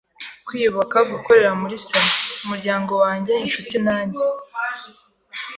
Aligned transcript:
Kwiyubaka 0.45 0.97
gukorera 1.11 1.51
muri 1.61 1.75
Sena. 1.85 2.13
Umuryango 2.43 2.93
wanjye, 3.03 3.33
inshuti, 3.45 3.75
nanjye 3.85 4.23